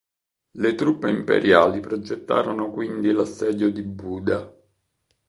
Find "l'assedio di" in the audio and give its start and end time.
3.11-3.83